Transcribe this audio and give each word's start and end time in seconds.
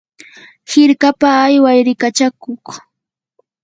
hirkapa 0.71 1.27
ayway 1.43 1.79
rikachakuq. 1.87 2.65